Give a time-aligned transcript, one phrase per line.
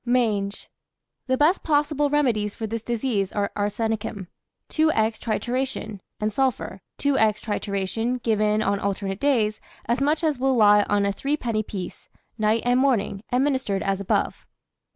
[0.03, 0.67] MANGE.
[1.27, 4.25] The best possible remedies for this disease are arsenicum,
[4.69, 4.89] 2^{×}
[5.19, 11.05] trituration, and sulphur, 2^{×} trituration, given on alternate days, as much as will lie on
[11.05, 14.47] a threepenny piece, night and morning, administered as above.